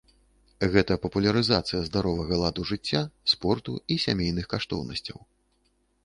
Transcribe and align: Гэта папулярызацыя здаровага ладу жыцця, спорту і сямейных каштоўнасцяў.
Гэта 0.75 0.95
папулярызацыя 1.03 1.81
здаровага 1.89 2.39
ладу 2.43 2.65
жыцця, 2.69 3.01
спорту 3.33 3.71
і 3.97 3.99
сямейных 4.05 4.45
каштоўнасцяў. 4.55 5.17